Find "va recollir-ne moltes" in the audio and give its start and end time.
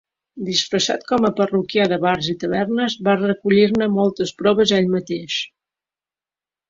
3.09-4.33